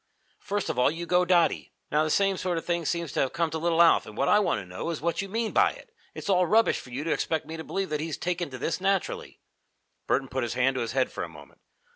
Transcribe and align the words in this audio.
First 0.39 0.69
of 0.71 0.79
all 0.79 0.89
you 0.89 1.05
go 1.05 1.25
dotty. 1.25 1.73
Now 1.91 2.03
the 2.03 2.09
same 2.09 2.35
sort 2.35 2.57
of 2.57 2.65
thing 2.65 2.85
seems 2.85 3.11
to 3.11 3.19
have 3.19 3.33
come 3.33 3.51
to 3.51 3.59
little 3.59 3.83
Alf, 3.83 4.07
and 4.07 4.17
what 4.17 4.27
I 4.29 4.39
want 4.39 4.59
to 4.59 4.65
know 4.65 4.89
is 4.89 4.99
what 4.99 5.21
you 5.21 5.29
mean 5.29 5.51
by 5.51 5.73
it? 5.73 5.93
It's 6.15 6.27
all 6.27 6.47
rubbish 6.47 6.79
for 6.79 6.89
you 6.89 7.03
to 7.03 7.11
expect 7.13 7.45
me 7.45 7.55
to 7.55 7.63
believe 7.63 7.89
that 7.91 7.99
he's 8.01 8.17
taken 8.17 8.49
to 8.49 8.57
this 8.57 8.81
naturally." 8.81 9.41
Burton 10.07 10.27
put 10.27 10.41
his 10.41 10.55
hand 10.55 10.73
to 10.73 10.81
his 10.81 10.93
head 10.93 11.11
for 11.11 11.23
a 11.23 11.29
moment. 11.29 11.61